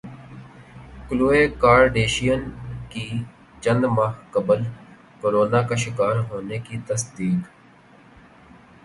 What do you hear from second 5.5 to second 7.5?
کا شکار ہونے کی تصدیق